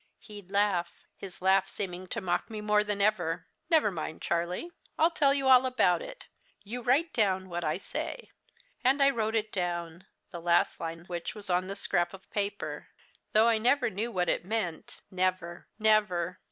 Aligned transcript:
"He'd 0.17 0.49
laugh 0.49 1.05
his 1.15 1.43
laugh 1.43 1.69
seeming 1.69 2.07
to 2.07 2.21
mock 2.21 2.49
me 2.49 2.59
more 2.59 2.83
than 2.83 3.01
ever. 3.01 3.45
"'Never 3.69 3.91
mind, 3.91 4.19
Charlie, 4.19 4.71
I'll 4.97 5.11
tell 5.11 5.31
you 5.31 5.47
all 5.47 5.67
about 5.67 6.01
it. 6.01 6.27
You 6.63 6.81
write 6.81 7.13
down 7.13 7.49
what 7.49 7.63
I 7.63 7.77
say.' 7.77 8.31
"And 8.83 8.99
I 8.99 9.11
wrote 9.11 9.35
it 9.35 9.51
down 9.51 10.07
the 10.31 10.41
last 10.41 10.79
line 10.79 11.01
which 11.05 11.35
was 11.35 11.51
on 11.51 11.67
the 11.67 11.75
scrap 11.75 12.15
of 12.15 12.27
paper. 12.31 12.87
Though 13.33 13.47
I 13.47 13.59
never 13.59 13.91
knew 13.91 14.11
what 14.11 14.27
it 14.27 14.43
meant 14.43 15.01
never! 15.11 15.67
never! 15.77 16.39